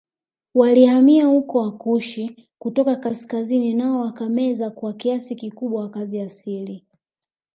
[0.53, 6.85] Walihamia huko Wakushi kutoka kaskazini nao wakameza kwa kiasi kikubwa wakazi asili